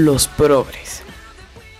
Los 0.00 0.28
progres. 0.28 1.02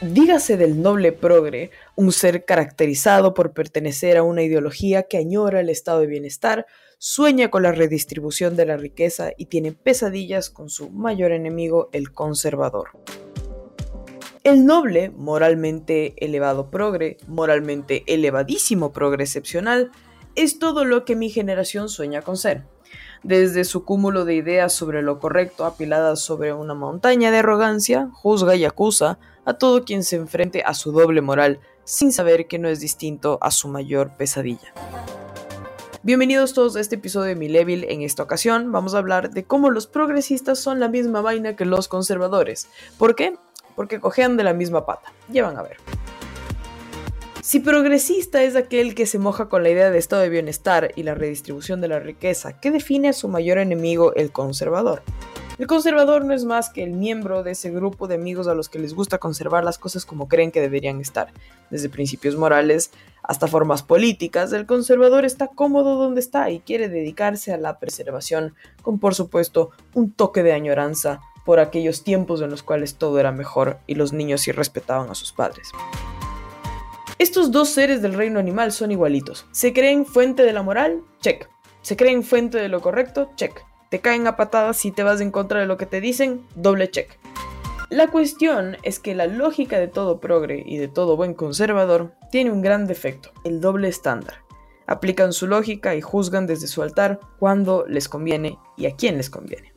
Dígase 0.01 0.57
del 0.57 0.83
noble 0.83 1.13
progre, 1.13 1.71
un 1.95 2.11
ser 2.11 2.45
caracterizado 2.45 3.33
por 3.33 3.53
pertenecer 3.53 4.17
a 4.17 4.25
una 4.25 4.43
ideología 4.43 5.05
que 5.05 5.19
añora 5.19 5.61
el 5.61 5.71
estado 5.71 6.01
de 6.01 6.09
bienestar, 6.09 6.67
sueña 6.99 7.49
con 7.49 7.63
la 7.63 7.71
redistribución 7.71 8.57
de 8.57 8.67
la 8.67 8.77
riqueza 8.77 9.31
y 9.37 9.47
tiene 9.47 9.71
pesadillas 9.71 10.51
con 10.51 10.69
su 10.69 10.91
mayor 10.91 11.31
enemigo, 11.31 11.91
el 11.93 12.11
conservador. 12.11 12.89
El 14.43 14.67
noble, 14.67 15.11
moralmente 15.11 16.15
elevado 16.17 16.73
progre, 16.73 17.19
moralmente 17.29 18.03
elevadísimo 18.09 18.93
progre 18.93 19.23
excepcional, 19.23 19.93
es 20.35 20.59
todo 20.59 20.85
lo 20.85 21.05
que 21.05 21.15
mi 21.15 21.31
generación 21.31 21.89
sueña 21.89 22.23
con 22.23 22.37
ser 22.37 22.65
desde 23.23 23.65
su 23.65 23.85
cúmulo 23.85 24.25
de 24.25 24.35
ideas 24.35 24.73
sobre 24.73 25.03
lo 25.03 25.19
correcto 25.19 25.65
apiladas 25.65 26.21
sobre 26.21 26.53
una 26.53 26.75
montaña 26.75 27.31
de 27.31 27.39
arrogancia, 27.39 28.09
juzga 28.13 28.57
y 28.57 28.65
acusa 28.65 29.19
a 29.45 29.55
todo 29.55 29.85
quien 29.85 30.05
se 30.05 30.17
enfrente 30.17 30.63
a 30.65 30.75
su 30.75 30.93
doble 30.93 31.21
moral, 31.21 31.61
sin 31.85 32.13
saber 32.13 32.47
que 32.47 32.59
no 32.59 32.69
es 32.69 32.81
distinto 32.81 33.39
a 33.41 33.51
su 33.51 33.69
mayor 33.69 34.17
pesadilla. 34.17 34.73
Bienvenidos 36.03 36.55
todos 36.55 36.77
a 36.77 36.81
este 36.81 36.95
episodio 36.95 37.29
de 37.29 37.35
Mi 37.35 37.49
Level. 37.49 37.85
En 37.89 38.03
esta 38.03 38.23
ocasión 38.23 38.71
vamos 38.71 38.95
a 38.95 38.99
hablar 38.99 39.31
de 39.31 39.45
cómo 39.45 39.71
los 39.71 39.87
progresistas 39.87 40.59
son 40.59 40.81
la 40.81 40.89
misma 40.89 41.23
vaina 41.23 41.57
que 41.57 41.65
los 41.65 41.89
conservadores. 41.89 42.69
¿Por 42.99 43.15
qué? 43.15 43.37
Porque 43.75 44.01
cojean 44.01 44.37
de 44.37 44.45
la 44.45 44.53
misma 44.53 44.87
pata. 44.87 45.13
Ya 45.29 45.45
van 45.45 45.57
a 45.57 45.63
ver. 45.63 45.77
Si 47.49 47.61
progresista 47.61 48.43
es 48.43 48.57
aquel 48.57 48.95
que 48.95 49.07
se 49.07 49.19
moja 49.19 49.49
con 49.49 49.63
la 49.63 49.71
idea 49.71 49.91
de 49.91 49.97
estado 49.97 50.21
de 50.21 50.29
bienestar 50.29 50.93
y 50.97 51.03
la 51.03 51.15
redistribución 51.15 51.81
de 51.81 51.89
la 51.89 51.99
riqueza, 51.99 52.61
¿qué 52.61 52.71
define 52.71 53.09
a 53.09 53.15
su 53.15 53.27
mayor 53.27 53.57
enemigo, 53.57 54.15
el 54.17 54.33
conservador? 54.33 55.03
El 55.57 55.67
conservador 55.67 56.27
no 56.27 56.35
es 56.35 56.45
más 56.45 56.69
que 56.69 56.83
el 56.83 56.91
miembro 56.91 57.43
de 57.43 57.53
ese 57.53 57.71
grupo 57.71 58.07
de 58.07 58.17
amigos 58.17 58.49
a 58.49 58.55
los 58.55 58.69
que 58.69 58.79
les 58.79 58.93
gusta 58.93 59.17
conservar 59.17 59.65
las 59.65 59.79
cosas 59.79 60.05
como 60.05 60.29
creen 60.29 60.51
que 60.51 60.61
deberían 60.61 61.01
estar. 61.01 61.33
Desde 61.71 61.89
principios 61.89 62.37
morales 62.37 62.91
hasta 63.23 63.47
formas 63.47 63.83
políticas, 63.83 64.53
el 64.53 64.67
conservador 64.67 65.25
está 65.25 65.47
cómodo 65.47 65.95
donde 65.95 66.21
está 66.21 66.51
y 66.51 66.61
quiere 66.61 66.91
dedicarse 66.91 67.55
a 67.55 67.57
la 67.57 67.79
preservación, 67.79 68.57
con 68.83 68.99
por 68.99 69.15
supuesto 69.15 69.71
un 69.95 70.13
toque 70.13 70.43
de 70.43 70.53
añoranza 70.53 71.23
por 71.47 71.61
aquellos 71.61 72.05
tiempos 72.05 72.43
en 72.43 72.51
los 72.51 72.63
cuales 72.63 72.97
todo 72.97 73.19
era 73.19 73.33
mejor 73.33 73.79
y 73.87 73.95
los 73.95 74.13
niños 74.13 74.43
sí 74.43 74.53
respetaban 74.53 75.09
a 75.09 75.15
sus 75.15 75.33
padres. 75.33 75.73
Estos 77.19 77.51
dos 77.51 77.71
seres 77.71 78.01
del 78.01 78.15
reino 78.15 78.39
animal 78.39 78.71
son 78.71 78.93
igualitos. 78.93 79.45
¿Se 79.51 79.73
creen 79.73 80.07
fuente 80.07 80.45
de 80.45 80.53
la 80.53 80.63
moral? 80.63 81.03
Check. 81.21 81.49
¿Se 81.83 81.97
creen 81.97 82.23
fuente 82.23 82.59
de 82.59 82.69
lo 82.69 82.81
correcto? 82.81 83.33
Check. 83.35 83.65
¿Te 83.91 83.99
caen 83.99 84.29
a 84.29 84.37
patadas 84.37 84.77
si 84.77 84.93
te 84.93 85.03
vas 85.03 85.21
en 85.21 85.33
contra 85.33 85.59
de 85.59 85.67
lo 85.67 85.77
que 85.77 85.87
te 85.87 86.01
dicen? 86.01 86.47
Doble 86.55 86.93
check. 86.93 87.19
La 87.91 88.07
cuestión 88.07 88.77
es 88.85 89.01
que 89.01 89.17
la 89.17 89.27
lógica 89.27 89.81
de 89.81 89.89
todo 89.89 90.21
progre 90.21 90.63
y 90.65 90.77
de 90.77 90.87
todo 90.87 91.17
buen 91.17 91.35
conservador 91.35 92.13
tiene 92.31 92.53
un 92.53 92.63
gran 92.63 92.87
defecto, 92.87 93.33
el 93.43 93.61
doble 93.61 93.89
estándar. 93.89 94.45
Aplican 94.87 95.33
su 95.33 95.49
lógica 95.49 95.97
y 95.97 96.01
juzgan 96.01 96.47
desde 96.47 96.69
su 96.69 96.85
altar 96.85 97.19
cuando 97.41 97.85
les 97.89 98.09
conviene 98.09 98.61
y 98.77 98.87
a 98.87 98.95
quién 98.95 99.17
les 99.17 99.29
conviene. 99.29 99.73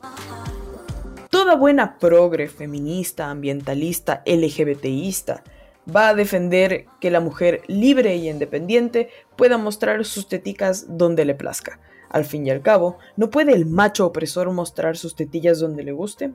Toda 1.28 1.56
buena 1.56 1.98
progre, 1.98 2.46
feminista, 2.46 3.30
ambientalista, 3.30 4.22
LGBTista, 4.26 5.42
va 5.88 6.08
a 6.08 6.14
defender 6.14 6.86
que 7.00 7.10
la 7.10 7.20
mujer 7.20 7.62
libre 7.66 8.16
y 8.16 8.28
independiente 8.28 9.10
pueda 9.36 9.58
mostrar 9.58 10.04
sus 10.04 10.28
teticas 10.28 10.86
donde 10.96 11.24
le 11.24 11.34
plazca. 11.34 11.80
Al 12.08 12.24
fin 12.24 12.46
y 12.46 12.50
al 12.50 12.62
cabo, 12.62 12.98
¿no 13.16 13.30
puede 13.30 13.52
el 13.54 13.66
macho 13.66 14.06
opresor 14.06 14.50
mostrar 14.52 14.96
sus 14.96 15.16
tetillas 15.16 15.58
donde 15.60 15.82
le 15.82 15.92
guste? 15.92 16.32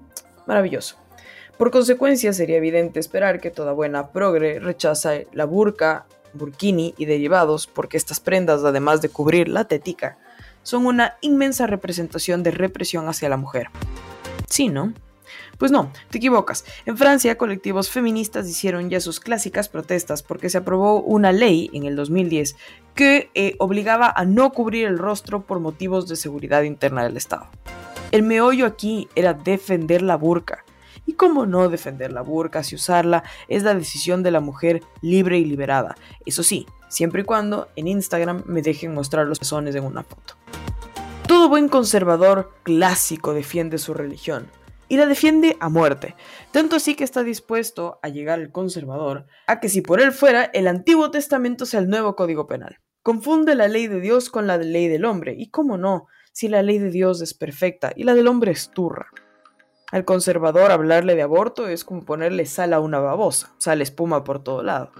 Maravilloso. 0.47 0.97
Por 1.57 1.71
consecuencia, 1.71 2.33
sería 2.33 2.57
evidente 2.57 2.99
esperar 2.99 3.39
que 3.39 3.51
toda 3.51 3.73
buena 3.73 4.11
progre 4.11 4.59
rechace 4.59 5.27
la 5.33 5.45
burka, 5.45 6.05
burkini 6.33 6.93
y 6.97 7.05
derivados, 7.05 7.67
porque 7.67 7.97
estas 7.97 8.19
prendas, 8.19 8.63
además 8.63 9.01
de 9.01 9.09
cubrir 9.09 9.47
la 9.47 9.65
tetica, 9.65 10.17
son 10.63 10.85
una 10.85 11.15
inmensa 11.21 11.65
representación 11.65 12.43
de 12.43 12.51
represión 12.51 13.07
hacia 13.07 13.29
la 13.29 13.37
mujer. 13.37 13.69
Sí, 14.47 14.69
¿no? 14.69 14.93
Pues 15.57 15.71
no, 15.71 15.91
te 16.09 16.17
equivocas. 16.17 16.65
En 16.85 16.97
Francia, 16.97 17.37
colectivos 17.37 17.89
feministas 17.89 18.49
hicieron 18.49 18.89
ya 18.89 18.99
sus 18.99 19.19
clásicas 19.19 19.69
protestas 19.69 20.23
porque 20.23 20.49
se 20.49 20.59
aprobó 20.59 21.01
una 21.01 21.31
ley 21.31 21.69
en 21.73 21.85
el 21.85 21.95
2010 21.95 22.55
que 22.95 23.29
eh, 23.35 23.55
obligaba 23.59 24.11
a 24.15 24.25
no 24.25 24.51
cubrir 24.51 24.87
el 24.87 24.97
rostro 24.97 25.43
por 25.43 25.59
motivos 25.59 26.07
de 26.07 26.15
seguridad 26.15 26.63
interna 26.63 27.03
del 27.03 27.17
Estado. 27.17 27.47
El 28.11 28.23
meollo 28.23 28.65
aquí 28.65 29.07
era 29.15 29.33
defender 29.33 30.01
la 30.01 30.15
burka. 30.15 30.63
¿Y 31.05 31.13
cómo 31.13 31.45
no 31.45 31.69
defender 31.69 32.11
la 32.11 32.21
burka 32.21 32.63
si 32.63 32.75
usarla 32.75 33.23
es 33.47 33.63
la 33.63 33.73
decisión 33.73 34.23
de 34.23 34.31
la 34.31 34.41
mujer 34.41 34.83
libre 35.01 35.37
y 35.37 35.45
liberada? 35.45 35.95
Eso 36.25 36.43
sí, 36.43 36.67
siempre 36.89 37.21
y 37.21 37.25
cuando 37.25 37.69
en 37.75 37.87
Instagram 37.87 38.43
me 38.45 38.61
dejen 38.61 38.93
mostrar 38.93 39.25
los 39.25 39.39
pezones 39.39 39.75
en 39.75 39.85
una 39.85 40.03
foto. 40.03 40.35
Todo 41.27 41.49
buen 41.49 41.69
conservador 41.69 42.53
clásico 42.63 43.33
defiende 43.33 43.77
su 43.77 43.93
religión, 43.93 44.47
y 44.89 44.97
la 44.97 45.05
defiende 45.05 45.57
a 45.59 45.69
muerte, 45.69 46.15
tanto 46.51 46.75
así 46.75 46.95
que 46.95 47.03
está 47.03 47.23
dispuesto 47.23 47.99
a 48.01 48.09
llegar 48.09 48.39
el 48.39 48.51
conservador 48.51 49.27
a 49.47 49.59
que 49.59 49.69
si 49.69 49.81
por 49.81 50.01
él 50.01 50.11
fuera 50.11 50.45
el 50.45 50.67
Antiguo 50.67 51.11
Testamento 51.11 51.65
sea 51.65 51.79
el 51.79 51.89
nuevo 51.89 52.15
Código 52.15 52.47
Penal. 52.47 52.79
Confunde 53.03 53.55
la 53.55 53.67
ley 53.67 53.87
de 53.87 54.01
Dios 54.01 54.29
con 54.29 54.47
la 54.47 54.57
ley 54.57 54.87
del 54.87 55.05
hombre, 55.05 55.35
y 55.37 55.49
cómo 55.49 55.77
no, 55.77 56.07
si 56.33 56.47
la 56.47 56.61
ley 56.61 56.77
de 56.77 56.91
Dios 56.91 57.21
es 57.21 57.33
perfecta 57.33 57.93
y 57.95 58.03
la 58.03 58.13
del 58.13 58.27
hombre 58.27 58.51
es 58.51 58.69
turra. 58.71 59.07
Al 59.91 60.03
conservador 60.03 60.71
hablarle 60.71 61.15
de 61.15 61.21
aborto 61.21 61.67
es 61.67 61.85
como 61.85 62.03
ponerle 62.03 62.45
sal 62.45 62.73
a 62.73 62.81
una 62.81 62.99
babosa, 62.99 63.55
sale 63.57 63.83
espuma 63.83 64.23
por 64.23 64.43
todo 64.43 64.61
lado. 64.61 64.91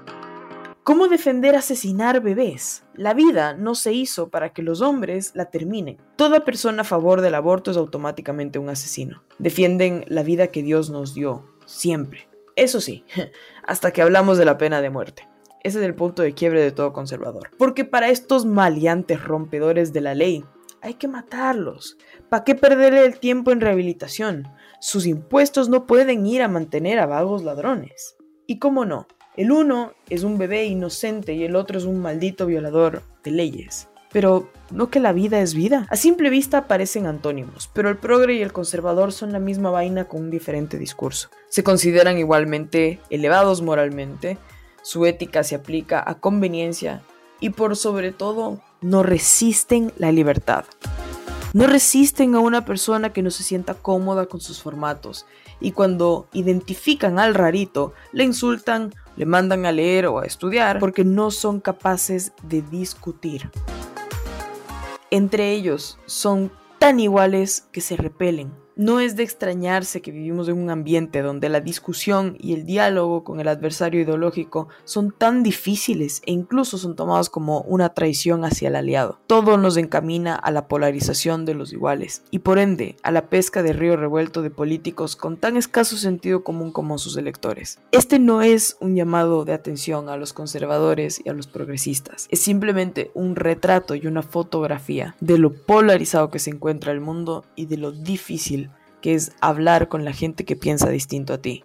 ¿Cómo 0.88 1.10
defender 1.10 1.58
asesinar 1.58 2.22
bebés? 2.22 2.86
La 2.96 3.14
vida 3.14 3.54
no 3.54 3.76
se 3.76 3.92
hizo 3.92 4.30
para 4.30 4.54
que 4.54 4.62
los 4.62 4.80
hombres 4.80 5.34
la 5.36 5.50
terminen. 5.50 5.98
Toda 6.16 6.46
persona 6.46 6.84
a 6.84 6.86
favor 6.86 7.20
del 7.20 7.36
aborto 7.36 7.72
es 7.72 7.76
automáticamente 7.76 8.58
un 8.58 8.70
asesino. 8.70 9.22
Defienden 9.38 10.06
la 10.08 10.24
vida 10.24 10.48
que 10.48 10.64
Dios 10.64 10.90
nos 10.90 11.14
dio, 11.14 11.44
siempre. 11.66 12.30
Eso 12.56 12.80
sí, 12.80 13.04
hasta 13.68 13.92
que 13.92 14.02
hablamos 14.02 14.38
de 14.38 14.46
la 14.46 14.58
pena 14.58 14.82
de 14.82 14.90
muerte. 14.90 15.28
Ese 15.62 15.80
es 15.80 15.86
el 15.86 15.94
punto 15.94 16.22
de 16.22 16.34
quiebre 16.34 16.62
de 16.62 16.72
todo 16.72 16.94
conservador. 16.94 17.50
Porque 17.58 17.84
para 17.84 18.08
estos 18.08 18.46
maleantes 18.46 19.22
rompedores 19.22 19.92
de 19.92 20.00
la 20.00 20.16
ley, 20.16 20.46
hay 20.82 20.94
que 20.94 21.10
matarlos. 21.10 21.98
¿Para 22.30 22.46
qué 22.46 22.56
perder 22.56 22.94
el 22.94 23.20
tiempo 23.20 23.52
en 23.52 23.60
rehabilitación? 23.60 24.48
Sus 24.80 25.06
impuestos 25.06 25.68
no 25.68 25.86
pueden 25.86 26.26
ir 26.26 26.42
a 26.42 26.48
mantener 26.48 27.00
a 27.00 27.08
vagos 27.08 27.44
ladrones. 27.44 28.16
Y 28.50 28.60
cómo 28.60 28.86
no, 28.86 29.06
el 29.38 29.52
uno 29.52 29.94
es 30.10 30.24
un 30.24 30.40
bebé 30.40 30.66
inocente 30.66 31.36
y 31.36 31.44
el 31.44 31.56
otro 31.56 31.78
es 31.78 31.86
un 31.86 32.02
maldito 32.02 32.48
violador 32.48 33.04
de 33.24 33.32
leyes. 33.32 33.88
Pero 34.12 34.50
no 34.72 34.90
que 34.90 35.00
la 35.00 35.14
vida 35.14 35.42
es 35.42 35.54
vida. 35.54 35.86
A 35.92 35.96
simple 35.96 36.32
vista 36.32 36.68
parecen 36.68 37.06
antónimos, 37.06 37.70
pero 37.72 37.90
el 37.90 37.98
progre 37.98 38.34
y 38.34 38.42
el 38.42 38.52
conservador 38.52 39.12
son 39.14 39.32
la 39.32 39.40
misma 39.40 39.70
vaina 39.70 40.06
con 40.06 40.22
un 40.22 40.32
diferente 40.32 40.80
discurso. 40.80 41.30
Se 41.50 41.64
consideran 41.64 42.18
igualmente 42.18 43.00
elevados 43.12 43.62
moralmente, 43.62 44.40
su 44.82 45.06
ética 45.06 45.44
se 45.44 45.56
aplica 45.56 46.04
a 46.06 46.16
conveniencia 46.16 47.02
y 47.40 47.52
por 47.52 47.76
sobre 47.76 48.12
todo 48.12 48.60
no 48.82 49.04
resisten 49.04 49.92
la 49.98 50.12
libertad. 50.12 50.66
No 51.54 51.68
resisten 51.68 52.34
a 52.34 52.40
una 52.40 52.66
persona 52.66 53.14
que 53.14 53.22
no 53.22 53.30
se 53.30 53.44
sienta 53.44 53.76
cómoda 53.76 54.26
con 54.26 54.42
sus 54.42 54.62
formatos 54.62 55.26
y 55.60 55.72
cuando 55.72 56.28
identifican 56.34 57.20
al 57.20 57.36
rarito 57.36 57.94
le 58.14 58.24
insultan 58.24 58.94
le 59.18 59.26
mandan 59.26 59.66
a 59.66 59.72
leer 59.72 60.06
o 60.06 60.20
a 60.20 60.26
estudiar 60.26 60.80
porque 60.80 61.04
no 61.04 61.32
son 61.32 61.60
capaces 61.60 62.32
de 62.44 62.62
discutir. 62.62 63.50
Entre 65.12 65.52
ellos 65.52 66.00
son 66.06 66.52
tan 66.80 67.00
iguales 67.00 67.68
que 67.72 67.82
se 67.82 67.98
repelen. 67.98 68.52
No 68.78 69.00
es 69.00 69.16
de 69.16 69.24
extrañarse 69.24 70.04
que 70.04 70.12
vivimos 70.12 70.48
en 70.50 70.60
un 70.60 70.70
ambiente 70.70 71.24
donde 71.24 71.50
la 71.50 71.62
discusión 71.62 72.38
y 72.40 72.54
el 72.54 72.64
diálogo 72.64 73.24
con 73.24 73.40
el 73.40 73.48
adversario 73.48 74.02
ideológico 74.02 74.68
son 74.86 75.12
tan 75.12 75.42
difíciles 75.42 76.22
e 76.28 76.32
incluso 76.32 76.78
son 76.78 76.96
tomados 76.96 77.32
como 77.32 77.62
una 77.62 77.96
traición 77.96 78.46
hacia 78.46 78.68
el 78.68 78.76
aliado. 78.76 79.20
Todo 79.26 79.58
nos 79.58 79.78
encamina 79.78 80.36
a 80.36 80.52
la 80.52 80.68
polarización 80.68 81.44
de 81.44 81.56
los 81.56 81.74
iguales 81.74 82.22
y 82.30 82.38
por 82.40 82.60
ende 82.60 82.98
a 83.02 83.10
la 83.10 83.30
pesca 83.30 83.64
de 83.64 83.74
río 83.74 83.98
revuelto 83.98 84.44
de 84.44 84.52
políticos 84.52 85.16
con 85.16 85.38
tan 85.38 85.58
escaso 85.58 85.98
sentido 85.98 86.44
común 86.44 86.72
como 86.72 87.00
sus 87.00 87.18
electores. 87.18 87.80
Este 87.92 88.20
no 88.20 88.44
es 88.44 88.78
un 88.80 88.96
llamado 88.96 89.44
de 89.44 89.54
atención 89.54 90.08
a 90.08 90.18
los 90.18 90.34
conservadores 90.34 91.20
y 91.26 91.30
a 91.30 91.34
los 91.34 91.48
progresistas, 91.48 92.28
es 92.30 92.42
simplemente 92.42 93.10
un 93.16 93.36
retrato 93.36 93.96
y 93.96 94.06
una 94.06 94.22
fotografía 94.22 95.16
de 95.20 95.40
lo 95.40 95.52
polarizado 95.52 96.30
que 96.30 96.38
se 96.38 96.52
encuentra 96.52 96.92
el 96.92 97.02
mundo 97.02 97.44
y 97.56 97.66
de 97.66 97.78
lo 97.78 97.92
difícil 97.92 98.67
es 99.14 99.32
hablar 99.42 99.88
con 99.88 100.06
la 100.06 100.14
gente 100.14 100.46
que 100.46 100.56
piensa 100.56 100.90
distinto 100.90 101.34
a 101.34 101.38
ti. 101.38 101.64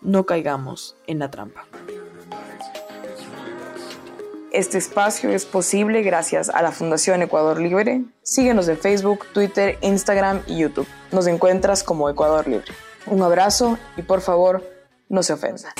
No 0.00 0.26
caigamos 0.26 0.96
en 1.06 1.18
la 1.18 1.30
trampa. 1.30 1.66
Este 4.52 4.78
espacio 4.78 5.30
es 5.30 5.46
posible 5.46 6.02
gracias 6.02 6.48
a 6.48 6.60
la 6.62 6.72
Fundación 6.72 7.22
Ecuador 7.22 7.60
Libre. 7.60 8.02
Síguenos 8.22 8.66
en 8.68 8.78
Facebook, 8.78 9.26
Twitter, 9.32 9.78
Instagram 9.80 10.42
y 10.48 10.58
YouTube. 10.58 10.88
Nos 11.12 11.28
encuentras 11.28 11.84
como 11.84 12.10
Ecuador 12.10 12.48
Libre. 12.48 12.72
Un 13.06 13.22
abrazo 13.22 13.78
y 13.96 14.02
por 14.02 14.20
favor, 14.20 14.68
no 15.08 15.22
se 15.22 15.34
ofendan. 15.34 15.72